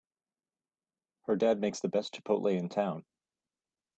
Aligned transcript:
Her 1.27 1.35
dad 1.35 1.59
makes 1.61 1.81
the 1.81 1.87
best 1.87 2.15
chipotle 2.15 2.57
in 2.57 2.69
town! 2.69 3.05